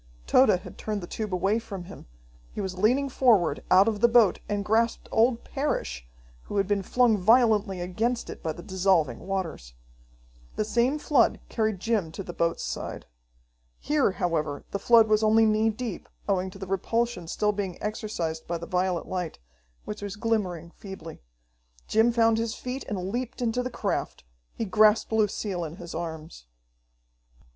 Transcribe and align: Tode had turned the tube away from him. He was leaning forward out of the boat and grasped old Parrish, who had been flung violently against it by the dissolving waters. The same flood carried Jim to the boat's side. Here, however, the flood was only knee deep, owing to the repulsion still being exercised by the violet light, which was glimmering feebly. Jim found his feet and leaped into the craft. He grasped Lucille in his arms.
Tode 0.25 0.61
had 0.61 0.79
turned 0.79 1.01
the 1.01 1.05
tube 1.05 1.31
away 1.31 1.59
from 1.59 1.83
him. 1.83 2.07
He 2.51 2.59
was 2.59 2.75
leaning 2.75 3.07
forward 3.07 3.63
out 3.69 3.87
of 3.87 3.99
the 4.01 4.07
boat 4.07 4.39
and 4.49 4.65
grasped 4.65 5.07
old 5.11 5.43
Parrish, 5.43 6.07
who 6.45 6.57
had 6.57 6.67
been 6.67 6.81
flung 6.81 7.19
violently 7.19 7.79
against 7.81 8.27
it 8.27 8.41
by 8.41 8.51
the 8.51 8.63
dissolving 8.63 9.19
waters. 9.27 9.75
The 10.55 10.65
same 10.65 10.97
flood 10.97 11.39
carried 11.49 11.79
Jim 11.79 12.11
to 12.13 12.23
the 12.23 12.33
boat's 12.33 12.63
side. 12.63 13.05
Here, 13.77 14.13
however, 14.13 14.65
the 14.71 14.79
flood 14.79 15.07
was 15.07 15.21
only 15.21 15.45
knee 15.45 15.69
deep, 15.69 16.09
owing 16.27 16.49
to 16.49 16.57
the 16.57 16.65
repulsion 16.65 17.27
still 17.27 17.51
being 17.51 17.77
exercised 17.79 18.47
by 18.47 18.57
the 18.57 18.65
violet 18.65 19.05
light, 19.05 19.37
which 19.85 20.01
was 20.01 20.15
glimmering 20.15 20.71
feebly. 20.71 21.21
Jim 21.87 22.11
found 22.11 22.39
his 22.39 22.55
feet 22.55 22.83
and 22.89 23.09
leaped 23.11 23.39
into 23.39 23.61
the 23.61 23.69
craft. 23.69 24.23
He 24.55 24.65
grasped 24.65 25.11
Lucille 25.11 25.63
in 25.63 25.75
his 25.75 25.93
arms. 25.93 26.47